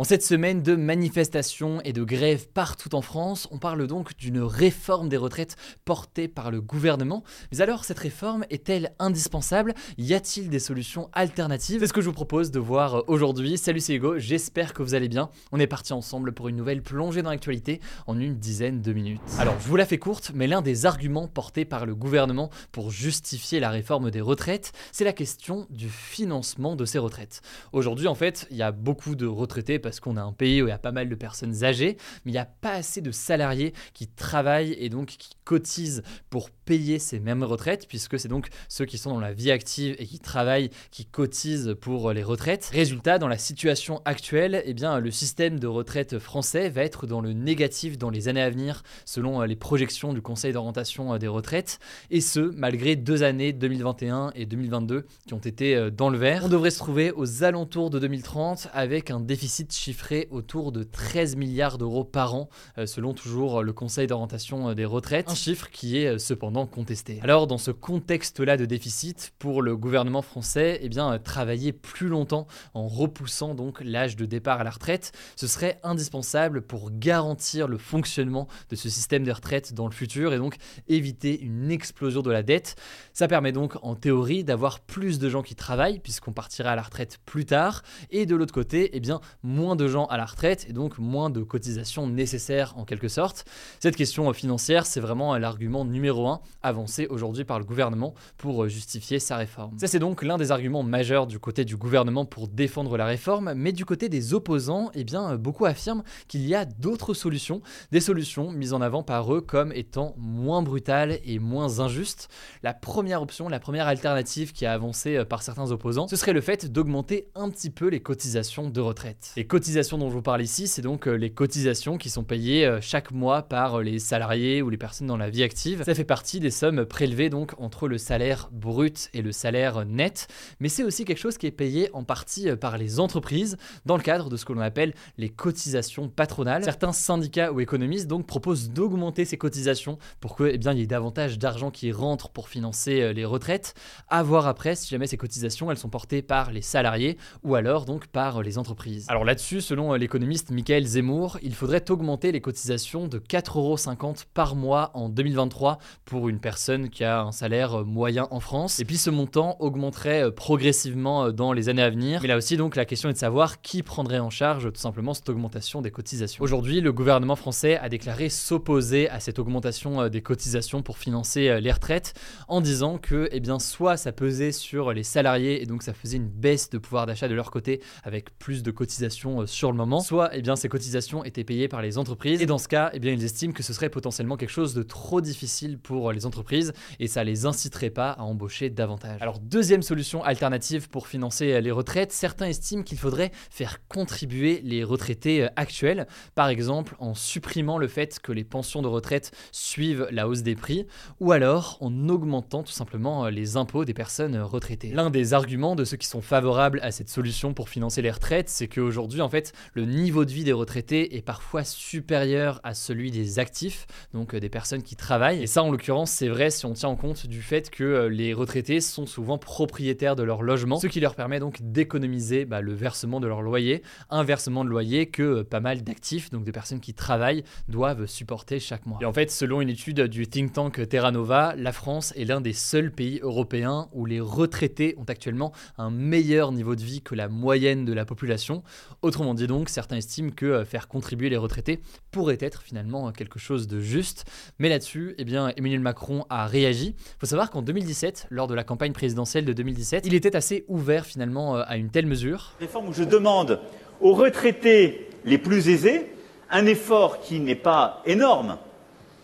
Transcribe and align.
En 0.00 0.04
cette 0.04 0.22
semaine 0.22 0.62
de 0.62 0.76
manifestations 0.76 1.80
et 1.80 1.92
de 1.92 2.04
grèves 2.04 2.46
partout 2.46 2.94
en 2.94 3.02
France, 3.02 3.48
on 3.50 3.58
parle 3.58 3.88
donc 3.88 4.16
d'une 4.16 4.38
réforme 4.38 5.08
des 5.08 5.16
retraites 5.16 5.56
portée 5.84 6.28
par 6.28 6.52
le 6.52 6.60
gouvernement. 6.60 7.24
Mais 7.50 7.62
alors, 7.62 7.84
cette 7.84 7.98
réforme 7.98 8.44
est-elle 8.48 8.92
indispensable? 9.00 9.74
Y 9.96 10.14
a-t-il 10.14 10.50
des 10.50 10.60
solutions 10.60 11.10
alternatives? 11.14 11.80
C'est 11.80 11.88
ce 11.88 11.92
que 11.92 12.00
je 12.00 12.06
vous 12.06 12.12
propose 12.12 12.52
de 12.52 12.60
voir 12.60 13.02
aujourd'hui. 13.08 13.58
Salut, 13.58 13.80
c'est 13.80 13.92
Hugo, 13.92 14.20
j'espère 14.20 14.72
que 14.72 14.84
vous 14.84 14.94
allez 14.94 15.08
bien. 15.08 15.30
On 15.50 15.58
est 15.58 15.66
parti 15.66 15.92
ensemble 15.92 16.30
pour 16.30 16.46
une 16.46 16.54
nouvelle 16.54 16.80
plongée 16.80 17.22
dans 17.22 17.30
l'actualité 17.30 17.80
en 18.06 18.20
une 18.20 18.36
dizaine 18.36 18.80
de 18.80 18.92
minutes. 18.92 19.20
Alors, 19.40 19.58
je 19.58 19.66
vous 19.66 19.74
la 19.74 19.84
fais 19.84 19.98
courte, 19.98 20.30
mais 20.32 20.46
l'un 20.46 20.62
des 20.62 20.86
arguments 20.86 21.26
portés 21.26 21.64
par 21.64 21.86
le 21.86 21.96
gouvernement 21.96 22.50
pour 22.70 22.92
justifier 22.92 23.58
la 23.58 23.70
réforme 23.70 24.12
des 24.12 24.20
retraites, 24.20 24.70
c'est 24.92 25.02
la 25.02 25.12
question 25.12 25.66
du 25.70 25.88
financement 25.88 26.76
de 26.76 26.84
ces 26.84 27.00
retraites. 27.00 27.40
Aujourd'hui, 27.72 28.06
en 28.06 28.14
fait, 28.14 28.46
il 28.52 28.56
y 28.56 28.62
a 28.62 28.70
beaucoup 28.70 29.16
de 29.16 29.26
retraités 29.26 29.80
parce 29.88 30.00
qu'on 30.00 30.18
a 30.18 30.22
un 30.22 30.34
pays 30.34 30.60
où 30.60 30.66
il 30.66 30.68
y 30.68 30.72
a 30.72 30.76
pas 30.76 30.92
mal 30.92 31.08
de 31.08 31.14
personnes 31.14 31.64
âgées, 31.64 31.96
mais 32.26 32.30
il 32.30 32.34
n'y 32.34 32.38
a 32.38 32.44
pas 32.44 32.72
assez 32.72 33.00
de 33.00 33.10
salariés 33.10 33.72
qui 33.94 34.06
travaillent 34.06 34.76
et 34.78 34.90
donc 34.90 35.06
qui 35.06 35.30
cotisent 35.44 36.02
pour 36.28 36.50
payer 36.50 36.98
ces 36.98 37.20
mêmes 37.20 37.42
retraites, 37.42 37.88
puisque 37.88 38.20
c'est 38.20 38.28
donc 38.28 38.48
ceux 38.68 38.84
qui 38.84 38.98
sont 38.98 39.08
dans 39.08 39.20
la 39.20 39.32
vie 39.32 39.50
active 39.50 39.96
et 39.98 40.04
qui 40.04 40.18
travaillent 40.18 40.68
qui 40.90 41.06
cotisent 41.06 41.74
pour 41.80 42.12
les 42.12 42.22
retraites. 42.22 42.68
Résultat, 42.70 43.18
dans 43.18 43.28
la 43.28 43.38
situation 43.38 44.02
actuelle, 44.04 44.62
eh 44.66 44.74
bien, 44.74 44.98
le 44.98 45.10
système 45.10 45.58
de 45.58 45.66
retraite 45.66 46.18
français 46.18 46.68
va 46.68 46.82
être 46.82 47.06
dans 47.06 47.22
le 47.22 47.32
négatif 47.32 47.96
dans 47.96 48.10
les 48.10 48.28
années 48.28 48.42
à 48.42 48.50
venir, 48.50 48.82
selon 49.06 49.40
les 49.40 49.56
projections 49.56 50.12
du 50.12 50.20
Conseil 50.20 50.52
d'orientation 50.52 51.16
des 51.16 51.28
retraites, 51.28 51.78
et 52.10 52.20
ce, 52.20 52.40
malgré 52.40 52.94
deux 52.94 53.22
années, 53.22 53.54
2021 53.54 54.32
et 54.34 54.44
2022, 54.44 55.06
qui 55.26 55.32
ont 55.32 55.38
été 55.38 55.90
dans 55.90 56.10
le 56.10 56.18
vert. 56.18 56.42
On 56.44 56.48
devrait 56.48 56.70
se 56.70 56.78
trouver 56.78 57.10
aux 57.10 57.42
alentours 57.42 57.88
de 57.88 57.98
2030 57.98 58.68
avec 58.74 59.10
un 59.10 59.20
déficit 59.20 59.77
chiffré 59.78 60.28
autour 60.30 60.72
de 60.72 60.82
13 60.82 61.36
milliards 61.36 61.78
d'euros 61.78 62.04
par 62.04 62.34
an, 62.34 62.48
euh, 62.76 62.86
selon 62.86 63.14
toujours 63.14 63.62
le 63.62 63.72
Conseil 63.72 64.06
d'orientation 64.06 64.74
des 64.74 64.84
retraites, 64.84 65.30
un 65.30 65.34
chiffre 65.34 65.70
qui 65.70 65.98
est 65.98 66.06
euh, 66.06 66.18
cependant 66.18 66.66
contesté. 66.66 67.20
Alors 67.22 67.46
dans 67.46 67.58
ce 67.58 67.70
contexte-là 67.70 68.56
de 68.56 68.66
déficit, 68.66 69.32
pour 69.38 69.62
le 69.62 69.76
gouvernement 69.76 70.22
français, 70.22 70.80
eh 70.82 70.88
bien, 70.88 71.18
travailler 71.18 71.72
plus 71.72 72.08
longtemps 72.08 72.46
en 72.74 72.88
repoussant 72.88 73.54
donc 73.54 73.80
l'âge 73.82 74.16
de 74.16 74.26
départ 74.26 74.60
à 74.60 74.64
la 74.64 74.70
retraite, 74.70 75.12
ce 75.36 75.46
serait 75.46 75.78
indispensable 75.82 76.62
pour 76.62 76.90
garantir 76.90 77.68
le 77.68 77.78
fonctionnement 77.78 78.48
de 78.70 78.76
ce 78.76 78.88
système 78.88 79.24
de 79.24 79.32
retraite 79.32 79.74
dans 79.74 79.86
le 79.86 79.94
futur 79.94 80.32
et 80.32 80.38
donc 80.38 80.56
éviter 80.88 81.40
une 81.40 81.70
explosion 81.70 82.22
de 82.22 82.30
la 82.30 82.42
dette. 82.42 82.76
Ça 83.12 83.28
permet 83.28 83.52
donc 83.52 83.76
en 83.82 83.94
théorie 83.94 84.44
d'avoir 84.44 84.80
plus 84.80 85.18
de 85.18 85.28
gens 85.28 85.42
qui 85.42 85.54
travaillent 85.54 86.00
puisqu'on 86.00 86.32
partira 86.32 86.72
à 86.72 86.76
la 86.76 86.82
retraite 86.82 87.18
plus 87.24 87.44
tard 87.44 87.82
et 88.10 88.26
de 88.26 88.34
l'autre 88.34 88.54
côté, 88.54 88.90
eh 88.92 89.00
bien, 89.00 89.20
moins 89.42 89.67
de 89.76 89.88
gens 89.88 90.06
à 90.06 90.16
la 90.16 90.24
retraite 90.24 90.66
et 90.68 90.72
donc 90.72 90.98
moins 90.98 91.30
de 91.30 91.42
cotisations 91.42 92.06
nécessaires 92.06 92.74
en 92.76 92.84
quelque 92.84 93.08
sorte. 93.08 93.44
Cette 93.80 93.96
question 93.96 94.32
financière, 94.32 94.86
c'est 94.86 95.00
vraiment 95.00 95.36
l'argument 95.36 95.84
numéro 95.84 96.28
un 96.28 96.40
avancé 96.62 97.06
aujourd'hui 97.06 97.44
par 97.44 97.58
le 97.58 97.64
gouvernement 97.64 98.14
pour 98.36 98.68
justifier 98.68 99.18
sa 99.18 99.36
réforme. 99.36 99.78
Ça, 99.78 99.86
c'est 99.86 99.98
donc 99.98 100.22
l'un 100.22 100.38
des 100.38 100.50
arguments 100.52 100.82
majeurs 100.82 101.26
du 101.26 101.38
côté 101.38 101.64
du 101.64 101.76
gouvernement 101.76 102.24
pour 102.24 102.48
défendre 102.48 102.96
la 102.96 103.06
réforme, 103.06 103.54
mais 103.54 103.72
du 103.72 103.84
côté 103.84 104.08
des 104.08 104.34
opposants, 104.34 104.90
eh 104.94 105.04
bien, 105.04 105.36
beaucoup 105.36 105.66
affirment 105.66 106.02
qu'il 106.26 106.46
y 106.46 106.54
a 106.54 106.64
d'autres 106.64 107.14
solutions, 107.14 107.62
des 107.92 108.00
solutions 108.00 108.50
mises 108.50 108.72
en 108.72 108.80
avant 108.80 109.02
par 109.02 109.32
eux 109.34 109.40
comme 109.40 109.72
étant 109.72 110.14
moins 110.16 110.62
brutales 110.62 111.18
et 111.24 111.38
moins 111.38 111.80
injustes. 111.80 112.28
La 112.62 112.74
première 112.74 113.22
option, 113.22 113.48
la 113.48 113.60
première 113.60 113.86
alternative 113.86 114.52
qui 114.52 114.66
a 114.66 114.72
avancé 114.72 115.24
par 115.24 115.42
certains 115.42 115.70
opposants, 115.70 116.08
ce 116.08 116.16
serait 116.16 116.32
le 116.32 116.40
fait 116.40 116.70
d'augmenter 116.70 117.28
un 117.34 117.50
petit 117.50 117.70
peu 117.70 117.88
les 117.88 118.00
cotisations 118.00 118.70
de 118.70 118.80
retraite. 118.80 119.32
Cotisations 119.58 119.98
dont 119.98 120.08
je 120.08 120.14
vous 120.14 120.22
parle 120.22 120.40
ici, 120.40 120.68
c'est 120.68 120.82
donc 120.82 121.06
les 121.06 121.30
cotisations 121.30 121.98
qui 121.98 122.10
sont 122.10 122.22
payées 122.22 122.78
chaque 122.80 123.10
mois 123.10 123.42
par 123.42 123.80
les 123.80 123.98
salariés 123.98 124.62
ou 124.62 124.70
les 124.70 124.76
personnes 124.76 125.08
dans 125.08 125.16
la 125.16 125.30
vie 125.30 125.42
active. 125.42 125.82
Ça 125.84 125.96
fait 125.96 126.04
partie 126.04 126.38
des 126.38 126.52
sommes 126.52 126.86
prélevées 126.86 127.28
donc 127.28 127.54
entre 127.58 127.88
le 127.88 127.98
salaire 127.98 128.50
brut 128.52 129.10
et 129.14 129.20
le 129.20 129.32
salaire 129.32 129.84
net, 129.84 130.28
mais 130.60 130.68
c'est 130.68 130.84
aussi 130.84 131.04
quelque 131.04 131.18
chose 131.18 131.38
qui 131.38 131.48
est 131.48 131.50
payé 131.50 131.90
en 131.92 132.04
partie 132.04 132.54
par 132.54 132.78
les 132.78 133.00
entreprises 133.00 133.56
dans 133.84 133.96
le 133.96 134.02
cadre 134.04 134.30
de 134.30 134.36
ce 134.36 134.44
que 134.44 134.52
l'on 134.52 134.60
appelle 134.60 134.94
les 135.16 135.28
cotisations 135.28 136.08
patronales. 136.08 136.62
Certains 136.62 136.92
syndicats 136.92 137.50
ou 137.50 137.58
économistes 137.58 138.06
donc 138.06 138.28
proposent 138.28 138.70
d'augmenter 138.70 139.24
ces 139.24 139.38
cotisations 139.38 139.98
pour 140.20 140.36
que 140.36 140.44
eh 140.44 140.58
bien, 140.58 140.72
il 140.72 140.78
y 140.78 140.82
ait 140.82 140.86
davantage 140.86 141.36
d'argent 141.36 141.72
qui 141.72 141.90
rentre 141.90 142.28
pour 142.28 142.48
financer 142.48 143.12
les 143.12 143.24
retraites. 143.24 143.74
À 144.08 144.22
voir 144.22 144.46
après 144.46 144.76
si 144.76 144.88
jamais 144.88 145.08
ces 145.08 145.16
cotisations 145.16 145.72
elles 145.72 145.78
sont 145.78 145.88
portées 145.88 146.22
par 146.22 146.52
les 146.52 146.62
salariés 146.62 147.18
ou 147.42 147.56
alors 147.56 147.86
donc 147.86 148.06
par 148.06 148.40
les 148.40 148.56
entreprises. 148.56 149.06
Alors 149.08 149.24
là-dessus, 149.24 149.47
selon 149.48 149.94
l'économiste 149.94 150.50
Michael 150.50 150.84
Zemmour, 150.84 151.38
il 151.42 151.54
faudrait 151.54 151.90
augmenter 151.90 152.32
les 152.32 152.42
cotisations 152.42 153.08
de 153.08 153.18
4,50€ 153.18 154.26
par 154.34 154.54
mois 154.54 154.90
en 154.92 155.08
2023 155.08 155.78
pour 156.04 156.28
une 156.28 156.38
personne 156.38 156.90
qui 156.90 157.02
a 157.02 157.22
un 157.22 157.32
salaire 157.32 157.82
moyen 157.84 158.28
en 158.30 158.40
France. 158.40 158.78
Et 158.78 158.84
puis 158.84 158.98
ce 158.98 159.08
montant 159.08 159.56
augmenterait 159.60 160.30
progressivement 160.32 161.32
dans 161.32 161.54
les 161.54 161.70
années 161.70 161.82
à 161.82 161.88
venir. 161.88 162.20
Mais 162.20 162.28
là 162.28 162.36
aussi 162.36 162.58
donc 162.58 162.76
la 162.76 162.84
question 162.84 163.08
est 163.08 163.14
de 163.14 163.18
savoir 163.18 163.62
qui 163.62 163.82
prendrait 163.82 164.18
en 164.18 164.28
charge 164.28 164.70
tout 164.70 164.80
simplement 164.80 165.14
cette 165.14 165.30
augmentation 165.30 165.80
des 165.80 165.90
cotisations. 165.90 166.44
Aujourd'hui, 166.44 166.82
le 166.82 166.92
gouvernement 166.92 167.36
français 167.36 167.78
a 167.78 167.88
déclaré 167.88 168.28
s'opposer 168.28 169.08
à 169.08 169.18
cette 169.18 169.38
augmentation 169.38 170.08
des 170.10 170.20
cotisations 170.20 170.82
pour 170.82 170.98
financer 170.98 171.58
les 171.62 171.72
retraites 171.72 172.12
en 172.48 172.60
disant 172.60 172.98
que 172.98 173.30
eh 173.32 173.40
bien 173.40 173.58
soit 173.58 173.96
ça 173.96 174.12
pesait 174.12 174.52
sur 174.52 174.92
les 174.92 175.04
salariés 175.04 175.62
et 175.62 175.66
donc 175.66 175.82
ça 175.82 175.94
faisait 175.94 176.18
une 176.18 176.28
baisse 176.28 176.68
de 176.68 176.76
pouvoir 176.76 177.06
d'achat 177.06 177.28
de 177.28 177.34
leur 177.34 177.50
côté 177.50 177.80
avec 178.04 178.38
plus 178.38 178.62
de 178.62 178.70
cotisations 178.70 179.27
sur 179.46 179.70
le 179.70 179.76
moment, 179.76 180.00
soit 180.00 180.30
eh 180.32 180.42
bien 180.42 180.56
ces 180.56 180.68
cotisations 180.68 181.24
étaient 181.24 181.44
payées 181.44 181.68
par 181.68 181.82
les 181.82 181.98
entreprises 181.98 182.40
et 182.40 182.46
dans 182.46 182.58
ce 182.58 182.68
cas, 182.68 182.90
eh 182.92 182.98
bien 182.98 183.12
ils 183.12 183.24
estiment 183.24 183.52
que 183.52 183.62
ce 183.62 183.72
serait 183.72 183.88
potentiellement 183.88 184.36
quelque 184.36 184.50
chose 184.50 184.74
de 184.74 184.82
trop 184.82 185.20
difficile 185.20 185.78
pour 185.78 186.12
les 186.12 186.26
entreprises 186.26 186.72
et 187.00 187.06
ça 187.06 187.24
les 187.24 187.46
inciterait 187.46 187.90
pas 187.90 188.10
à 188.10 188.22
embaucher 188.22 188.70
davantage. 188.70 189.20
Alors 189.20 189.38
deuxième 189.38 189.82
solution 189.82 190.22
alternative 190.22 190.88
pour 190.88 191.08
financer 191.08 191.60
les 191.60 191.70
retraites, 191.70 192.12
certains 192.12 192.46
estiment 192.46 192.82
qu'il 192.82 192.98
faudrait 192.98 193.30
faire 193.50 193.86
contribuer 193.88 194.60
les 194.64 194.84
retraités 194.84 195.48
actuels, 195.56 196.06
par 196.34 196.48
exemple 196.48 196.96
en 196.98 197.14
supprimant 197.14 197.78
le 197.78 197.88
fait 197.88 198.18
que 198.20 198.32
les 198.32 198.44
pensions 198.44 198.82
de 198.82 198.88
retraite 198.88 199.32
suivent 199.52 200.08
la 200.10 200.28
hausse 200.28 200.42
des 200.42 200.54
prix 200.54 200.86
ou 201.20 201.32
alors 201.32 201.78
en 201.80 202.08
augmentant 202.08 202.62
tout 202.62 202.72
simplement 202.72 203.28
les 203.28 203.56
impôts 203.56 203.84
des 203.84 203.94
personnes 203.94 204.36
retraitées. 204.38 204.90
L'un 204.92 205.10
des 205.10 205.34
arguments 205.34 205.76
de 205.76 205.84
ceux 205.84 205.96
qui 205.96 206.06
sont 206.06 206.22
favorables 206.22 206.80
à 206.82 206.90
cette 206.90 207.08
solution 207.08 207.54
pour 207.54 207.68
financer 207.68 208.02
les 208.02 208.10
retraites, 208.10 208.48
c'est 208.48 208.68
qu'aujourd'hui 208.68 209.17
en 209.22 209.28
fait 209.28 209.52
le 209.74 209.84
niveau 209.84 210.24
de 210.24 210.32
vie 210.32 210.44
des 210.44 210.52
retraités 210.52 211.16
est 211.16 211.22
parfois 211.22 211.64
supérieur 211.64 212.60
à 212.64 212.74
celui 212.74 213.10
des 213.10 213.38
actifs, 213.38 213.86
donc 214.14 214.34
des 214.34 214.48
personnes 214.48 214.82
qui 214.82 214.96
travaillent. 214.96 215.42
Et 215.42 215.46
ça 215.46 215.62
en 215.62 215.70
l'occurrence 215.70 216.10
c'est 216.10 216.28
vrai 216.28 216.50
si 216.50 216.66
on 216.66 216.72
tient 216.72 216.88
en 216.88 216.96
compte 216.96 217.26
du 217.26 217.42
fait 217.42 217.70
que 217.70 218.06
les 218.06 218.32
retraités 218.32 218.80
sont 218.80 219.06
souvent 219.06 219.38
propriétaires 219.38 220.16
de 220.16 220.22
leur 220.22 220.42
logement, 220.42 220.78
ce 220.78 220.86
qui 220.86 221.00
leur 221.00 221.14
permet 221.14 221.40
donc 221.40 221.58
d'économiser 221.60 222.44
bah, 222.44 222.60
le 222.60 222.72
versement 222.72 223.20
de 223.20 223.26
leur 223.26 223.42
loyer, 223.42 223.82
un 224.10 224.24
versement 224.24 224.64
de 224.64 224.70
loyer 224.70 225.06
que 225.06 225.42
pas 225.42 225.60
mal 225.60 225.82
d'actifs, 225.82 226.30
donc 226.30 226.44
des 226.44 226.52
personnes 226.52 226.80
qui 226.80 226.94
travaillent, 226.94 227.44
doivent 227.68 228.06
supporter 228.06 228.60
chaque 228.60 228.86
mois. 228.86 228.98
Et 229.00 229.04
en 229.04 229.12
fait, 229.12 229.30
selon 229.30 229.60
une 229.60 229.68
étude 229.68 230.02
du 230.02 230.26
think 230.26 230.52
tank 230.52 230.88
Terra 230.88 231.10
Nova, 231.10 231.54
la 231.56 231.72
France 231.72 232.12
est 232.16 232.24
l'un 232.24 232.40
des 232.40 232.52
seuls 232.52 232.90
pays 232.90 233.20
européens 233.22 233.88
où 233.92 234.06
les 234.06 234.20
retraités 234.20 234.94
ont 234.98 235.04
actuellement 235.04 235.52
un 235.76 235.90
meilleur 235.90 236.52
niveau 236.52 236.74
de 236.74 236.82
vie 236.82 237.02
que 237.02 237.14
la 237.14 237.28
moyenne 237.28 237.84
de 237.84 237.92
la 237.92 238.04
population. 238.04 238.62
Autrement 239.08 239.32
dit 239.32 239.46
donc, 239.46 239.70
certains 239.70 239.96
estiment 239.96 240.30
que 240.30 240.64
faire 240.64 240.86
contribuer 240.86 241.30
les 241.30 241.38
retraités 241.38 241.80
pourrait 242.10 242.36
être 242.40 242.60
finalement 242.60 243.10
quelque 243.10 243.38
chose 243.38 243.66
de 243.66 243.80
juste. 243.80 244.26
Mais 244.58 244.68
là-dessus, 244.68 245.14
eh 245.16 245.24
bien, 245.24 245.50
Emmanuel 245.56 245.80
Macron 245.80 246.26
a 246.28 246.46
réagi. 246.46 246.94
Il 246.94 247.18
faut 247.18 247.24
savoir 247.24 247.48
qu'en 247.48 247.62
2017, 247.62 248.26
lors 248.28 248.48
de 248.48 248.54
la 248.54 248.64
campagne 248.64 248.92
présidentielle 248.92 249.46
de 249.46 249.54
2017, 249.54 250.04
il 250.06 250.12
était 250.12 250.36
assez 250.36 250.66
ouvert 250.68 251.06
finalement 251.06 251.56
à 251.56 251.78
une 251.78 251.88
telle 251.88 252.04
mesure. 252.04 252.52
Réforme 252.60 252.88
où 252.88 252.92
je 252.92 253.02
demande 253.02 253.60
aux 254.02 254.12
retraités 254.12 255.08
les 255.24 255.38
plus 255.38 255.70
aisés 255.70 256.12
un 256.50 256.66
effort 256.66 257.22
qui 257.22 257.40
n'est 257.40 257.54
pas 257.54 258.02
énorme, 258.04 258.58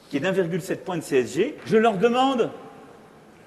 qui 0.08 0.16
est 0.16 0.20
d'1,7 0.20 0.76
point 0.78 0.96
de 0.96 1.02
CSG. 1.02 1.56
Je 1.66 1.76
leur 1.76 1.98
demande 1.98 2.48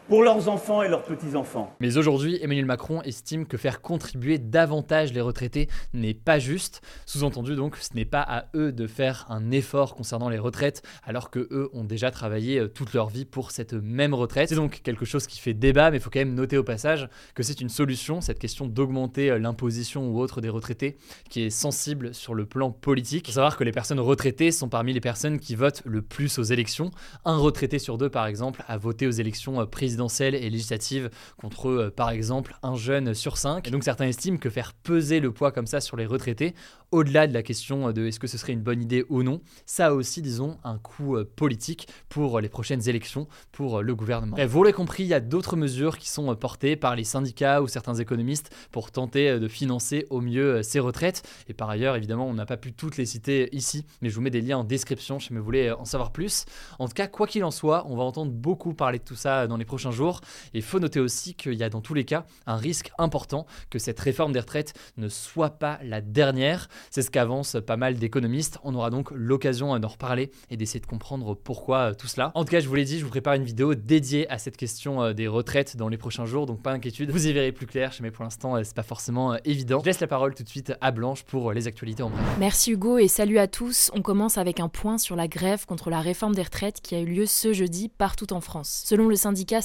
pour 0.07 0.23
leurs 0.23 0.47
enfants 0.47 0.81
et 0.81 0.87
leurs 0.87 1.03
petits-enfants. 1.03 1.75
Mais 1.79 1.97
aujourd'hui, 1.97 2.39
Emmanuel 2.41 2.65
Macron 2.65 3.01
estime 3.01 3.45
que 3.45 3.57
faire 3.57 3.81
contribuer 3.81 4.37
davantage 4.37 5.11
les 5.11 5.19
retraités 5.19 5.67
n'est 5.93 6.13
pas 6.13 6.39
juste. 6.39 6.81
Sous-entendu 7.05 7.55
donc, 7.55 7.75
ce 7.75 7.93
n'est 7.93 8.05
pas 8.05 8.21
à 8.21 8.45
eux 8.55 8.71
de 8.71 8.87
faire 8.87 9.25
un 9.29 9.51
effort 9.51 9.95
concernant 9.95 10.29
les 10.29 10.39
retraites, 10.39 10.81
alors 11.03 11.29
que 11.29 11.47
eux 11.51 11.69
ont 11.73 11.83
déjà 11.83 12.09
travaillé 12.09 12.69
toute 12.69 12.93
leur 12.93 13.09
vie 13.09 13.25
pour 13.25 13.51
cette 13.51 13.73
même 13.73 14.13
retraite. 14.13 14.49
C'est 14.49 14.55
donc 14.55 14.81
quelque 14.81 15.03
chose 15.03 15.27
qui 15.27 15.39
fait 15.39 15.53
débat, 15.53 15.91
mais 15.91 15.97
il 15.97 15.99
faut 15.99 16.09
quand 16.09 16.19
même 16.19 16.35
noter 16.35 16.57
au 16.57 16.63
passage 16.63 17.09
que 17.35 17.43
c'est 17.43 17.59
une 17.59 17.69
solution, 17.69 18.21
cette 18.21 18.39
question 18.39 18.65
d'augmenter 18.65 19.37
l'imposition 19.39 20.09
ou 20.09 20.19
autre 20.19 20.39
des 20.39 20.49
retraités, 20.49 20.97
qui 21.29 21.41
est 21.41 21.49
sensible 21.49 22.13
sur 22.13 22.33
le 22.33 22.45
plan 22.45 22.71
politique. 22.71 23.27
Il 23.27 23.31
faut 23.31 23.35
savoir 23.35 23.57
que 23.57 23.65
les 23.65 23.73
personnes 23.73 23.99
retraitées 23.99 24.51
sont 24.51 24.69
parmi 24.69 24.93
les 24.93 25.01
personnes 25.01 25.39
qui 25.39 25.55
votent 25.55 25.81
le 25.85 26.01
plus 26.01 26.39
aux 26.39 26.43
élections. 26.43 26.91
Un 27.25 27.37
retraité 27.37 27.77
sur 27.77 27.97
deux, 27.97 28.09
par 28.09 28.25
exemple, 28.25 28.63
a 28.67 28.77
voté 28.77 29.05
aux 29.05 29.11
élections 29.11 29.65
présidentielles 29.65 29.96
présidentielles 29.97 30.35
et 30.35 30.49
législatives 30.49 31.09
contre, 31.37 31.69
euh, 31.69 31.89
par 31.89 32.11
exemple, 32.11 32.55
un 32.61 32.75
jeune 32.75 33.15
sur 33.15 33.37
cinq. 33.37 33.69
Donc 33.71 33.83
certains 33.83 34.05
estiment 34.05 34.37
que 34.37 34.49
faire 34.49 34.73
peser 34.73 35.19
le 35.19 35.31
poids 35.31 35.51
comme 35.51 35.65
ça 35.65 35.81
sur 35.81 35.97
les 35.97 36.05
retraités, 36.05 36.53
au-delà 36.91 37.25
de 37.25 37.33
la 37.33 37.41
question 37.41 37.91
de 37.91 38.05
est-ce 38.05 38.19
que 38.19 38.27
ce 38.27 38.37
serait 38.37 38.53
une 38.53 38.61
bonne 38.61 38.81
idée 38.81 39.03
ou 39.09 39.23
non, 39.23 39.41
ça 39.65 39.87
a 39.87 39.91
aussi, 39.93 40.21
disons, 40.21 40.57
un 40.63 40.77
coût 40.77 41.17
euh, 41.17 41.29
politique 41.35 41.87
pour 42.09 42.39
les 42.39 42.47
prochaines 42.47 42.87
élections, 42.87 43.27
pour 43.51 43.81
le 43.81 43.95
gouvernement. 43.95 44.37
Vous 44.47 44.63
l'avez 44.63 44.73
compris, 44.73 45.03
il 45.03 45.09
y 45.09 45.13
a 45.15 45.19
d'autres 45.19 45.55
mesures 45.55 45.97
qui 45.97 46.09
sont 46.09 46.33
portées 46.35 46.75
par 46.75 46.95
les 46.95 47.03
syndicats 47.03 47.61
ou 47.61 47.67
certains 47.67 47.95
économistes 47.95 48.53
pour 48.71 48.91
tenter 48.91 49.39
de 49.39 49.47
financer 49.47 50.05
au 50.11 50.21
mieux 50.21 50.61
ces 50.61 50.79
retraites. 50.79 51.23
Et 51.47 51.53
par 51.53 51.69
ailleurs, 51.69 51.95
évidemment, 51.95 52.27
on 52.27 52.33
n'a 52.33 52.45
pas 52.45 52.57
pu 52.57 52.71
toutes 52.71 52.97
les 52.97 53.05
citer 53.05 53.49
ici, 53.55 53.85
mais 54.01 54.09
je 54.09 54.15
vous 54.15 54.21
mets 54.21 54.29
des 54.29 54.41
liens 54.41 54.59
en 54.59 54.63
description 54.63 55.19
si 55.19 55.33
vous 55.33 55.43
voulez 55.43 55.71
en 55.71 55.85
savoir 55.85 56.11
plus. 56.11 56.45
En 56.79 56.87
tout 56.87 56.93
cas, 56.93 57.07
quoi 57.07 57.25
qu'il 57.27 57.43
en 57.43 57.51
soit, 57.51 57.85
on 57.87 57.95
va 57.95 58.03
entendre 58.03 58.31
beaucoup 58.31 58.73
parler 58.73 58.99
de 58.99 59.03
tout 59.03 59.15
ça 59.15 59.47
dans 59.47 59.57
les 59.57 59.65
prochains 59.65 59.86
jours. 59.91 60.21
Et 60.53 60.59
il 60.59 60.63
faut 60.63 60.79
noter 60.79 60.99
aussi 60.99 61.33
qu'il 61.33 61.53
y 61.53 61.63
a 61.63 61.69
dans 61.69 61.81
tous 61.81 61.93
les 61.93 62.05
cas 62.05 62.25
un 62.45 62.55
risque 62.55 62.91
important 62.97 63.45
que 63.69 63.79
cette 63.79 63.99
réforme 63.99 64.31
des 64.31 64.39
retraites 64.39 64.73
ne 64.97 65.09
soit 65.09 65.51
pas 65.51 65.79
la 65.83 66.01
dernière. 66.01 66.69
C'est 66.89 67.01
ce 67.01 67.11
qu'avancent 67.11 67.57
pas 67.65 67.77
mal 67.77 67.95
d'économistes. 67.95 68.59
On 68.63 68.75
aura 68.75 68.89
donc 68.89 69.11
l'occasion 69.11 69.77
d'en 69.79 69.87
reparler 69.87 70.31
et 70.49 70.57
d'essayer 70.57 70.79
de 70.79 70.85
comprendre 70.85 71.35
pourquoi 71.35 71.95
tout 71.95 72.07
cela. 72.07 72.31
En 72.35 72.45
tout 72.45 72.51
cas, 72.51 72.59
je 72.59 72.67
vous 72.67 72.75
l'ai 72.75 72.85
dit, 72.85 72.99
je 72.99 73.03
vous 73.03 73.09
prépare 73.09 73.33
une 73.33 73.43
vidéo 73.43 73.75
dédiée 73.75 74.29
à 74.29 74.37
cette 74.37 74.57
question 74.57 75.01
euh, 75.01 75.13
des 75.13 75.27
retraites 75.27 75.77
dans 75.77 75.89
les 75.89 75.97
prochains 75.97 76.25
jours, 76.25 76.45
donc 76.45 76.61
pas 76.61 76.71
d'inquiétude. 76.71 77.11
Vous 77.11 77.27
y 77.27 77.33
verrez 77.33 77.51
plus 77.51 77.67
clair, 77.67 77.93
mais 78.01 78.11
pour 78.11 78.23
l'instant, 78.23 78.55
euh, 78.55 78.61
c'est 78.63 78.75
pas 78.75 78.83
forcément 78.83 79.33
euh, 79.33 79.37
évident. 79.45 79.79
Je 79.81 79.85
laisse 79.85 79.99
la 79.99 80.07
parole 80.07 80.33
tout 80.35 80.43
de 80.43 80.49
suite 80.49 80.73
à 80.81 80.91
Blanche 80.91 81.23
pour 81.23 81.51
les 81.53 81.67
actualités 81.67 82.03
en 82.03 82.09
bref. 82.09 82.23
Merci 82.39 82.71
Hugo 82.71 82.97
et 82.97 83.07
salut 83.07 83.39
à 83.39 83.47
tous. 83.47 83.91
On 83.93 84.01
commence 84.01 84.37
avec 84.37 84.59
un 84.59 84.69
point 84.69 84.97
sur 84.97 85.15
la 85.15 85.27
grève 85.27 85.65
contre 85.65 85.89
la 85.89 86.01
réforme 86.01 86.35
des 86.35 86.43
retraites 86.43 86.81
qui 86.81 86.95
a 86.95 86.99
eu 86.99 87.05
lieu 87.05 87.25
ce 87.25 87.53
jeudi 87.53 87.89
partout 87.89 88.33
en 88.33 88.41
France. 88.41 88.83
Selon 88.85 89.07
le 89.07 89.15
syndicat 89.15 89.61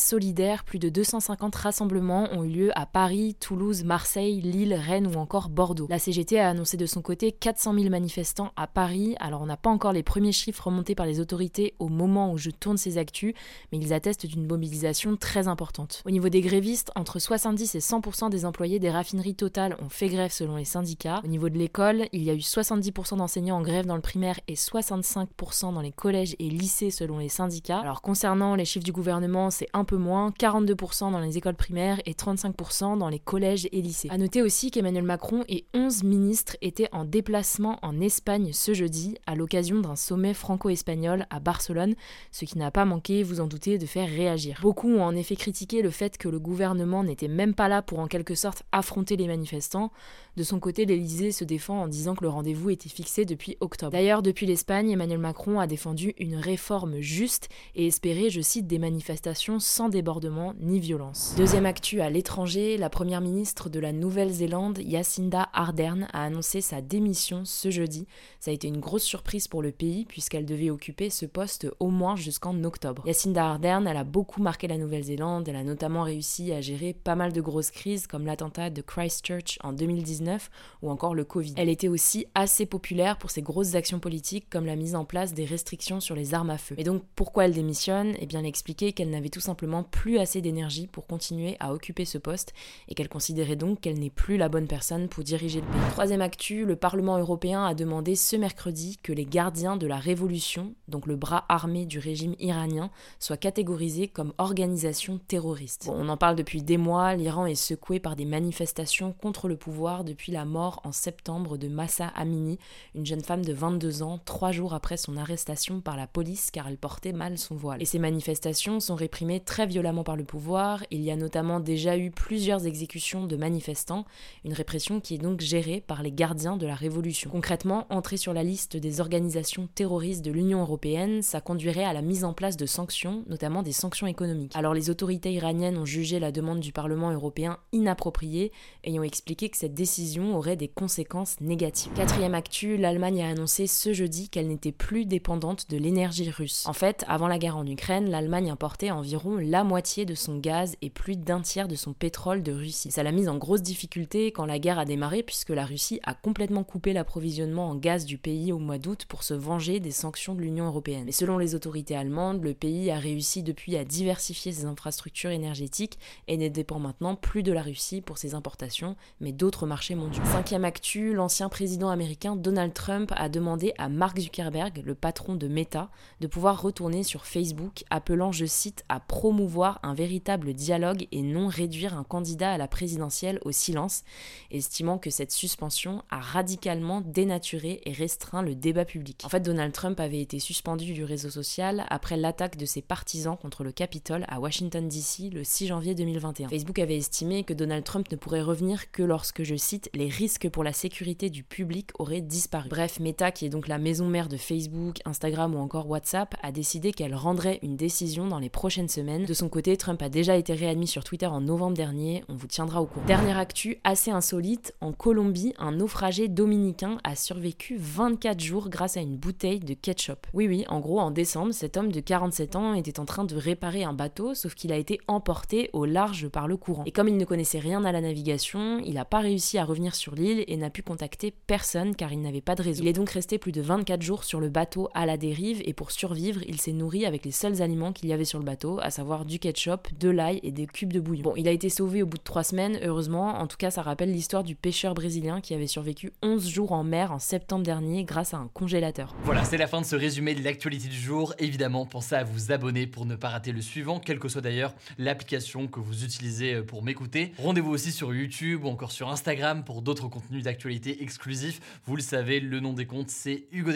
Plus 0.67 0.79
de 0.79 0.91
250 0.91 1.55
rassemblements 1.55 2.29
ont 2.32 2.44
eu 2.44 2.49
lieu 2.49 2.79
à 2.79 2.85
Paris, 2.85 3.35
Toulouse, 3.41 3.82
Marseille, 3.82 4.43
Lille, 4.43 4.75
Rennes 4.75 5.06
ou 5.06 5.19
encore 5.19 5.49
Bordeaux. 5.49 5.87
La 5.88 5.99
CGT 5.99 6.38
a 6.38 6.50
annoncé 6.50 6.76
de 6.76 6.85
son 6.85 7.00
côté 7.00 7.32
400 7.32 7.73
000 7.73 7.88
manifestants 7.88 8.53
à 8.56 8.67
Paris. 8.67 9.17
Alors 9.20 9.41
on 9.41 9.47
n'a 9.47 9.56
pas 9.56 9.70
encore 9.70 9.94
les 9.94 10.03
premiers 10.03 10.32
chiffres 10.32 10.67
remontés 10.67 10.94
par 10.94 11.06
les 11.06 11.19
autorités 11.19 11.75
au 11.79 11.88
moment 11.88 12.31
où 12.31 12.37
je 12.37 12.50
tourne 12.50 12.76
ces 12.76 12.99
actus, 12.99 13.32
mais 13.73 13.79
ils 13.79 13.94
attestent 13.94 14.26
d'une 14.26 14.47
mobilisation 14.47 15.17
très 15.17 15.49
importante. 15.49 16.03
Au 16.05 16.11
niveau 16.11 16.29
des 16.29 16.43
grévistes, 16.43 16.91
entre 16.94 17.19
70 17.19 17.75
et 17.75 17.79
100% 17.79 18.29
des 18.29 18.44
employés 18.44 18.79
des 18.79 18.91
raffineries 18.91 19.35
totales 19.35 19.76
ont 19.81 19.88
fait 19.88 20.09
grève 20.09 20.31
selon 20.31 20.56
les 20.56 20.67
syndicats. 20.67 21.23
Au 21.25 21.29
niveau 21.29 21.49
de 21.49 21.56
l'école, 21.56 22.09
il 22.12 22.23
y 22.23 22.29
a 22.29 22.35
eu 22.35 22.38
70% 22.38 23.17
d'enseignants 23.17 23.56
en 23.56 23.62
grève 23.62 23.87
dans 23.87 23.97
le 23.97 24.03
primaire 24.03 24.38
et 24.47 24.56
65% 24.56 25.73
dans 25.73 25.81
les 25.81 25.93
collèges 25.93 26.37
et 26.38 26.50
lycées 26.50 26.91
selon 26.91 27.17
les 27.17 27.31
syndicats. 27.31 27.81
Alors 27.81 28.03
concernant 28.03 28.55
les 28.56 28.67
chiffres 28.67 28.85
du 28.85 28.93
gouvernement, 28.93 29.50
c'est 29.50 29.69
un 29.73 29.85
peu 29.85 30.01
moins, 30.02 30.31
42% 30.38 31.10
dans 31.12 31.20
les 31.20 31.38
écoles 31.38 31.54
primaires 31.54 32.00
et 32.04 32.12
35% 32.12 32.99
dans 32.99 33.08
les 33.08 33.19
collèges 33.19 33.69
et 33.72 33.81
lycées. 33.81 34.08
A 34.10 34.19
noter 34.19 34.43
aussi 34.43 34.70
qu'Emmanuel 34.70 35.04
Macron 35.04 35.44
et 35.49 35.64
11 35.72 36.02
ministres 36.04 36.56
étaient 36.60 36.88
en 36.93 37.04
déplacement 37.04 37.78
en 37.82 38.00
Espagne 38.00 38.50
ce 38.52 38.75
jeudi 38.75 39.16
à 39.26 39.34
l'occasion 39.34 39.81
d'un 39.81 39.96
sommet 39.96 40.34
franco-espagnol 40.34 41.26
à 41.31 41.40
Barcelone, 41.40 41.94
ce 42.31 42.44
qui 42.44 42.58
n'a 42.58 42.70
pas 42.70 42.84
manqué, 42.84 43.22
vous 43.22 43.40
en 43.40 43.46
doutez, 43.46 43.78
de 43.78 43.87
faire 43.87 44.08
réagir. 44.08 44.58
Beaucoup 44.60 44.93
ont 44.93 45.04
en 45.04 45.16
effet 45.16 45.37
critiqué 45.37 45.82
le 45.82 45.90
fait 45.90 46.19
que 46.19 46.28
le 46.28 46.38
gouvernement 46.38 47.04
n'était 47.04 47.28
même 47.28 47.54
pas 47.54 47.69
là 47.69 47.82
pour 47.82 48.00
en 48.00 48.06
quelque 48.06 48.34
sorte 48.34 48.64
affronter 48.72 49.16
les 49.16 49.26
manifestants. 49.26 49.93
De 50.37 50.43
son 50.43 50.60
côté, 50.60 50.84
l'Elysée 50.84 51.32
se 51.32 51.44
défend 51.44 51.82
en 51.82 51.88
disant 51.88 52.14
que 52.14 52.25
le 52.25 52.31
rendez-vous 52.31 52.70
était 52.70 52.88
fixé 52.88 53.25
depuis 53.25 53.56
octobre. 53.60 53.93
D'ailleurs, 53.93 54.22
depuis 54.22 54.46
l'Espagne, 54.46 54.90
Emmanuel 54.90 55.19
Macron 55.19 55.60
a 55.60 55.66
défendu 55.66 56.14
une 56.19 56.37
réforme 56.37 57.00
juste 57.00 57.49
et 57.75 57.87
espéré, 57.87 58.31
je 58.31 58.40
cite, 58.40 58.66
des 58.66 58.78
manifestations 58.78 59.60
sans 59.60 59.81
débordement 59.88 60.55
ni 60.61 60.81
violence. 60.81 61.34
Deuxième 61.37 61.67
actu 61.67 62.00
à 62.00 62.11
l'étranger, 62.11 62.76
la 62.76 62.90
première 62.90 63.20
ministre 63.20 63.70
de 63.70 63.81
la 63.81 63.93
Nouvelle-Zélande, 63.93 64.81
Jacinda 64.87 65.49
Ardern, 65.52 66.08
a 66.12 66.25
annoncé 66.25 66.61
sa 66.61 66.81
démission 66.81 67.43
ce 67.44 67.70
jeudi. 67.70 68.06
Ça 68.40 68.50
a 68.50 68.55
été 68.55 68.69
une 68.69 68.81
grosse 68.81 69.02
surprise 69.02 69.49
pour 69.49 69.62
le 69.62 69.73
pays 69.73 70.05
puisqu'elle 70.05 70.46
devait 70.46 70.70
occuper 70.70 71.11
ce 71.11 71.26
poste 71.26 71.69
au 71.81 71.88
moins 71.88 72.17
jusqu'en 72.17 72.62
octobre. 72.64 73.02
Jacinda 73.06 73.46
Ardern, 73.46 73.87
elle 73.87 73.96
a 73.96 74.05
beaucoup 74.05 74.43
marqué 74.43 74.69
la 74.69 74.79
Nouvelle-Zélande, 74.79 75.49
elle 75.49 75.56
a 75.56 75.64
notamment 75.64 76.02
réussi 76.02 76.52
à 76.52 76.61
gérer 76.61 76.93
pas 76.93 77.14
mal 77.14 77.32
de 77.32 77.40
grosses 77.40 77.70
crises 77.70 78.06
comme 78.06 78.26
l'attentat 78.26 78.70
de 78.70 78.82
Christchurch 78.82 79.58
en 79.62 79.73
2019 79.73 80.50
ou 80.82 80.90
encore 80.90 81.14
le 81.14 81.25
Covid. 81.25 81.55
Elle 81.56 81.69
était 81.69 81.88
aussi 81.88 82.26
assez 82.35 82.67
populaire 82.67 83.17
pour 83.17 83.31
ses 83.31 83.43
grosses 83.43 83.75
actions 83.75 84.00
politiques 84.00 84.49
comme 84.50 84.67
la 84.67 84.76
mise 84.76 84.94
en 84.94 85.05
place 85.05 85.32
des 85.32 85.44
restrictions 85.44 86.00
sur 86.00 86.14
les 86.14 86.35
armes 86.35 86.50
à 86.50 86.58
feu. 86.58 86.75
Et 86.78 86.85
donc 86.85 87.02
pourquoi 87.17 87.46
elle 87.46 87.55
démissionne? 87.55 88.14
Eh 88.19 88.26
bien 88.26 88.40
elle 88.40 88.46
expliquait 88.46 88.93
qu'elle 88.93 89.11
n'avait 89.11 89.28
tout 89.28 89.40
simplement 89.40 89.72
plus 89.83 90.19
assez 90.19 90.41
d'énergie 90.41 90.87
pour 90.87 91.07
continuer 91.07 91.57
à 91.59 91.73
occuper 91.73 92.05
ce 92.05 92.19
poste 92.19 92.53
et 92.87 92.95
qu'elle 92.95 93.09
considérait 93.09 93.57
donc 93.57 93.81
qu'elle 93.81 93.99
n'est 93.99 94.09
plus 94.09 94.37
la 94.37 94.49
bonne 94.49 94.69
personne 94.69 95.09
pour 95.09 95.25
diriger 95.25 95.61
le 95.61 95.67
pays. 95.67 95.91
Troisième 95.91 96.23
actu, 96.23 96.65
le 96.65 96.77
Parlement 96.77 97.19
européen 97.19 97.65
a 97.65 97.75
demandé 97.75 98.15
ce 98.15 98.37
mercredi 98.37 98.99
que 99.03 99.13
les 99.13 99.27
gardiens 99.27 99.77
de 99.77 99.89
la 99.89 99.99
révolution, 99.99 100.75
donc 100.87 101.07
le 101.07 101.17
bras 101.17 101.47
armé 101.49 101.85
du 101.85 101.99
régime 101.99 102.37
iranien, 102.39 102.91
soient 103.19 103.37
catégorisés 103.37 104.07
comme 104.07 104.35
organisation 104.39 105.19
terroriste. 105.27 105.91
on 105.93 106.09
en 106.09 106.17
parle 106.17 106.37
depuis 106.37 106.63
des 106.63 106.77
mois, 106.77 107.17
l'Iran 107.17 107.47
est 107.47 107.55
secoué 107.57 107.99
par 107.99 108.15
des 108.15 108.25
manifestations 108.25 109.13
contre 109.13 109.49
le 109.49 109.57
pouvoir 109.57 110.05
de 110.05 110.13
depuis 110.13 110.33
la 110.33 110.45
mort 110.45 110.83
en 110.85 110.93
septembre 110.93 111.57
de 111.57 111.69
Massa 111.69 112.09
Amini, 112.09 112.59
une 112.95 113.07
jeune 113.07 113.23
femme 113.23 113.43
de 113.43 113.55
22 113.55 114.03
ans, 114.03 114.21
trois 114.23 114.53
jours 114.53 114.75
après 114.75 114.99
son 114.99 115.17
arrestation 115.17 115.81
par 115.81 115.97
la 115.97 116.07
police 116.07 116.51
car 116.51 116.69
elle 116.69 116.77
portait 116.77 117.15
mal 117.15 117.39
son 117.39 117.57
voile. 117.57 117.81
Et 117.81 117.87
ces 117.87 117.99
manifestations 117.99 118.79
sont 118.79 118.95
réprimées 118.95 119.41
très 119.41 119.62
violemment 119.67 120.05
par 120.05 120.17
le 120.17 120.25
pouvoir. 120.25 120.85
Il 120.91 121.00
y 121.03 121.11
a 121.11 121.17
notamment 121.17 121.61
déjà 121.61 121.97
eu 121.97 122.11
plusieurs 122.11 122.67
exécutions 122.67 123.26
de 123.26 123.37
manifestants, 123.37 124.05
une 124.44 124.53
répression 124.53 125.00
qui 125.00 125.14
est 125.14 125.19
donc 125.19 125.41
gérée 125.41 125.81
par 125.81 126.03
les 126.03 126.12
gardiens 126.12 126.56
de 126.56 126.67
la 126.67 126.75
révolution. 126.75 127.31
Concrètement, 127.31 127.87
entrer 127.91 128.17
sur 128.17 128.32
la 128.32 128.43
liste 128.43 128.76
des 128.76 129.00
organisations 129.00 129.69
terroristes 129.75 130.25
de 130.25 130.31
l'Union 130.31 130.61
européenne, 130.61 131.23
ça 131.23 131.41
conduirait 131.41 131.85
à 131.85 131.93
la 131.93 132.03
mise 132.03 132.25
en 132.25 132.32
place 132.32 132.56
de 132.56 132.67
sanctions, 132.67 133.25
notamment 133.29 133.62
des 133.62 133.73
sanctions 133.73 134.06
économiques. 134.06 134.53
Alors 134.55 134.75
les 134.75 134.91
autorités 134.91 135.32
iraniennes 135.32 135.79
ont 135.79 135.85
jugé 135.85 136.19
la 136.19 136.32
demande 136.32 136.61
du 136.61 136.73
Parlement 136.73 137.11
européen 137.11 137.59
inappropriée, 137.73 138.53
ayant 138.85 139.03
expliqué 139.03 139.49
que 139.49 139.56
cette 139.56 139.75
décision 139.75 140.37
aurait 140.37 140.56
des 140.56 140.69
conséquences 140.69 141.41
négatives. 141.41 141.93
Quatrième 141.94 142.35
actu, 142.35 142.76
l'Allemagne 142.76 143.23
a 143.23 143.29
annoncé 143.29 143.67
ce 143.67 143.93
jeudi 143.93 144.29
qu'elle 144.29 144.49
n'était 144.49 144.73
plus 144.73 145.06
dépendante 145.06 145.70
de 145.70 145.76
l'énergie 145.76 146.31
russe. 146.31 146.64
En 146.67 146.73
fait, 146.73 147.05
avant 147.09 147.29
la 147.29 147.38
guerre 147.38 147.56
en 147.56 147.67
Ukraine, 147.67 148.11
l'Allemagne 148.11 148.50
importait 148.50 148.91
environ 148.91 149.37
la 149.52 149.64
moitié 149.64 150.06
de 150.06 150.14
son 150.14 150.38
gaz 150.38 150.76
et 150.81 150.88
plus 150.88 151.14
d'un 151.14 151.43
tiers 151.43 151.69
de 151.69 151.75
son 151.75 151.93
pétrole 151.93 152.43
de 152.43 152.52
Russie. 152.52 152.90
Ça 152.90 153.02
l'a 153.02 153.12
mise 153.12 153.28
en 153.28 153.37
grosse 153.37 153.60
difficulté 153.60 154.32
quand 154.32 154.46
la 154.46 154.58
guerre 154.58 154.78
a 154.78 154.87
démarré 154.87 155.22
puisque 155.22 155.50
la 155.50 155.66
Russie 155.66 156.00
a 156.04 156.14
complètement 156.14 156.64
coupé 156.64 156.94
l'approvisionnement 156.94 157.69
en 157.69 157.75
gaz 157.75 158.06
du 158.06 158.16
pays 158.16 158.50
au 158.50 158.58
mois 158.58 158.78
d'août 158.78 159.04
pour 159.06 159.22
se 159.22 159.34
venger 159.34 159.78
des 159.78 159.90
sanctions 159.90 160.35
de 160.35 160.40
l'Union 160.40 160.68
européenne. 160.68 161.02
Mais 161.04 161.12
selon 161.12 161.37
les 161.37 161.54
autorités 161.54 161.94
allemandes, 161.94 162.42
le 162.42 162.54
pays 162.54 162.90
a 162.90 162.97
réussi 162.97 163.42
depuis 163.42 163.76
à 163.76 163.85
diversifier 163.85 164.52
ses 164.52 164.64
infrastructures 164.64 165.28
énergétiques 165.28 165.99
et 166.28 166.38
ne 166.38 166.49
dépend 166.49 166.78
maintenant 166.78 167.14
plus 167.14 167.42
de 167.42 167.52
la 167.52 167.61
Russie 167.61 168.00
pour 168.00 168.16
ses 168.16 168.35
importations, 168.35 168.97
mais 169.21 169.32
d'autres 169.32 169.66
marchés 169.66 169.99
Cinquième 170.25 170.64
actu, 170.64 171.12
l'ancien 171.12 171.50
président 171.50 171.90
américain 171.90 172.37
Donald 172.37 172.73
Trump 172.73 173.12
a 173.16 173.28
demandé 173.28 173.75
à 173.76 173.90
Mark 173.90 174.18
Zuckerberg, 174.18 174.82
le 174.82 174.94
patron 174.94 175.35
de 175.35 175.47
Meta, 175.47 175.90
de 176.21 176.26
pouvoir 176.26 176.62
retourner 176.62 177.02
sur 177.02 177.26
Facebook, 177.26 177.85
appelant, 177.90 178.32
je 178.32 178.47
cite, 178.47 178.87
à 178.88 178.99
promouvoir 178.99 179.41
un 179.82 179.94
véritable 179.94 180.52
dialogue 180.52 181.06
et 181.12 181.22
non 181.22 181.49
réduire 181.49 181.96
un 181.96 182.04
candidat 182.04 182.52
à 182.52 182.58
la 182.58 182.68
présidentielle 182.68 183.40
au 183.44 183.52
silence, 183.52 184.02
estimant 184.50 184.99
que 184.99 185.11
cette 185.11 185.32
suspension 185.32 186.02
a 186.11 186.20
radicalement 186.20 187.00
dénaturé 187.00 187.80
et 187.84 187.92
restreint 187.92 188.42
le 188.42 188.54
débat 188.54 188.84
public. 188.84 189.22
En 189.25 189.28
fait, 189.28 189.40
Donald 189.40 189.72
Trump 189.72 190.00
avait 190.00 190.20
été 190.20 190.38
suspendu 190.38 190.92
du 190.92 191.04
réseau 191.04 191.30
social 191.30 191.84
après 191.88 192.16
l'attaque 192.16 192.56
de 192.56 192.66
ses 192.66 192.82
partisans 192.82 193.37
contre 193.37 193.64
le 193.64 193.72
Capitole 193.72 194.25
à 194.28 194.40
Washington 194.40 194.88
DC 194.88 195.32
le 195.32 195.44
6 195.44 195.66
janvier 195.68 195.94
2021. 195.94 196.49
Facebook 196.49 196.78
avait 196.78 196.96
estimé 196.96 197.44
que 197.44 197.54
Donald 197.54 197.84
Trump 197.84 198.11
ne 198.11 198.16
pourrait 198.16 198.42
revenir 198.42 198.90
que 198.90 199.02
lorsque, 199.02 199.42
je 199.42 199.56
cite, 199.56 199.90
les 199.94 200.08
risques 200.08 200.49
pour 200.49 200.64
la 200.64 200.72
sécurité 200.72 201.30
du 201.30 201.44
public 201.44 201.90
auraient 201.99 202.20
disparu. 202.20 202.68
Bref, 202.68 203.00
Meta, 203.00 203.32
qui 203.32 203.46
est 203.46 203.50
donc 203.50 203.68
la 203.68 203.78
maison 203.78 204.08
mère 204.08 204.28
de 204.28 204.37
Facebook, 204.37 204.99
Instagram 205.04 205.54
ou 205.54 205.58
encore 205.58 205.88
WhatsApp, 205.88 206.34
a 206.42 206.52
décidé 206.52 206.92
qu'elle 206.92 207.14
rendrait 207.14 207.58
une 207.62 207.76
décision 207.76 208.26
dans 208.26 208.38
les 208.38 208.49
prochaines 208.49 208.88
semaines. 208.88 209.26
De 209.33 209.35
son 209.35 209.49
côté, 209.49 209.79
Trump 209.79 210.03
a 210.03 210.11
déjà 210.11 210.37
été 210.37 210.53
réadmis 210.53 210.87
sur 210.87 211.05
Twitter 211.05 211.25
en 211.25 211.41
novembre 211.41 211.75
dernier, 211.75 212.23
on 212.29 212.35
vous 212.35 212.49
tiendra 212.49 212.83
au 212.83 212.85
courant. 212.85 213.07
Dernière 213.07 213.39
actu 213.39 213.79
assez 213.83 214.11
insolite, 214.11 214.75
en 214.83 214.93
Colombie, 214.93 215.55
un 215.57 215.73
naufragé 215.73 216.29
dominicain 216.29 216.99
a 217.03 217.17
survécu 217.17 217.79
24 217.79 218.39
jours 218.39 218.69
grâce 218.69 218.99
à 218.99 219.01
une 219.01 219.17
bouteille 219.17 219.61
de 219.61 219.73
ketchup. 219.73 220.27
Oui 220.35 220.49
oui, 220.49 220.67
en 220.69 220.81
gros, 220.81 221.01
en 221.01 221.11
décembre, 221.11 221.55
cet 221.55 221.79
homme 221.79 221.91
de 221.91 222.01
47 222.01 222.57
ans 222.57 222.75
était 222.75 223.01
en 223.01 223.07
train 223.07 223.25
de 223.25 223.35
réparer 223.35 223.85
un 223.85 223.95
bateau, 223.95 224.35
sauf 224.35 224.55
qu'il 224.55 224.71
a 224.71 224.77
été 224.77 225.01
emporté 225.09 225.71
au 225.73 225.87
large 225.87 226.29
par 226.29 226.47
le 226.47 226.59
courant. 226.59 226.85
Et 226.85 226.93
comme 226.93 227.09
il 227.09 227.17
ne 227.17 227.25
connaissait 227.25 227.59
rien 227.59 227.87
à 227.87 227.93
la 227.93 228.03
navigation, 228.03 228.83
il 228.85 228.93
n'a 228.93 229.07
pas 229.07 229.21
réussi 229.21 229.57
à 229.57 229.65
revenir 229.65 229.95
sur 229.95 230.15
l'île 230.15 230.45
et 230.47 230.59
n'a 230.59 230.69
pu 230.69 230.83
contacter 230.83 231.31
personne 231.47 231.97
car 231.97 232.12
il 232.12 232.21
n'avait 232.21 232.43
pas 232.43 232.55
de 232.55 232.65
réseau. 232.65 232.83
Il 232.83 232.89
est 232.89 232.93
donc 232.93 233.09
resté 233.09 233.39
plus 233.39 233.53
de 233.53 233.62
24 233.62 234.03
jours 234.03 234.25
sur 234.25 234.41
le 234.41 234.51
bateau 234.51 234.91
à 234.93 235.07
la 235.07 235.17
dérive 235.17 235.62
et 235.65 235.73
pour 235.73 235.91
survivre, 235.91 236.43
il 236.47 236.61
s'est 236.61 236.73
nourri 236.73 237.07
avec 237.07 237.25
les 237.25 237.31
seuls 237.31 237.62
aliments 237.62 237.95
qu'il 237.95 238.11
y 238.11 238.12
avait 238.12 238.27
sur 238.27 238.39
le 238.39 238.45
bateau, 238.45 238.79
à 238.83 238.91
savoir 238.91 239.22
du 239.25 239.38
ketchup, 239.38 239.88
de 239.99 240.09
l'ail 240.09 240.41
et 240.43 240.52
des 240.52 240.67
cubes 240.67 240.93
de 240.93 241.00
bouillon. 241.00 241.25
Bon, 241.25 241.35
il 241.37 241.49
a 241.49 241.50
été 241.50 241.69
sauvé 241.69 242.02
au 242.02 242.07
bout 242.07 242.19
de 242.19 242.23
trois 242.23 242.45
semaines, 242.45 242.79
heureusement. 242.83 243.41
En 243.41 243.47
tout 243.47 243.57
cas, 243.57 243.71
ça 243.71 243.83
rappelle 243.83 244.12
l'histoire 244.12 244.45
du 244.45 244.55
pêcheur 244.55 244.95
brésilien 244.95 245.41
qui 245.41 245.55
avait 245.55 245.67
survécu 245.67 246.12
11 246.23 246.49
jours 246.49 246.73
en 246.73 246.85
mer 246.85 247.12
en 247.12 247.19
septembre 247.19 247.64
dernier 247.64 248.05
grâce 248.05 248.35
à 248.35 248.37
un 248.37 248.49
congélateur. 248.49 249.14
Voilà, 249.25 249.45
c'est 249.45 249.57
la 249.57 249.67
fin 249.67 249.81
de 249.81 249.87
ce 249.87 249.97
résumé 249.97 250.35
de 250.35 250.45
l'actualité 250.45 250.88
du 250.88 250.97
jour. 250.99 251.35
Évidemment, 251.38 251.87
pensez 251.87 252.14
à 252.14 252.25
vous 252.25 252.52
abonner 252.52 252.87
pour 252.87 253.05
ne 253.05 253.17
pas 253.17 253.31
rater 253.31 253.52
le 253.52 253.61
suivant, 253.61 253.99
quelle 253.99 254.21
que 254.21 254.29
soit 254.29 254.41
d'ailleurs 254.41 254.75
l'application 254.99 255.67
que 255.67 255.81
vous 255.81 256.05
utilisez 256.05 256.55
euh, 256.55 256.62
pour 256.62 256.85
m'écouter. 256.85 257.33
Rendez-vous 257.38 257.71
aussi 257.71 257.91
sur 257.91 258.14
YouTube 258.14 258.64
ou 258.64 258.69
encore 258.69 258.93
sur 258.93 259.11
Instagram 259.11 259.64
pour 259.64 259.83
d'autres 259.83 260.09
contenus 260.09 260.45
d'actualité 260.45 261.02
exclusifs. 261.02 261.61
Vous 261.87 261.97
le 261.97 262.02
savez, 262.02 262.38
le 262.38 262.61
nom 262.61 262.73
des 262.73 262.87
comptes, 262.87 263.11
c'est 263.11 263.45
Hugo. 263.50 263.73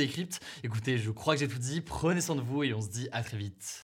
Écoutez, 0.62 0.98
je 0.98 1.10
crois 1.10 1.34
que 1.34 1.40
j'ai 1.40 1.48
tout 1.48 1.58
dit. 1.58 1.80
Prenez 1.80 2.20
soin 2.20 2.36
de 2.36 2.40
vous 2.40 2.62
et 2.62 2.74
on 2.74 2.80
se 2.80 2.88
dit 2.88 3.08
à 3.12 3.22
très 3.22 3.36
vite. 3.36 3.84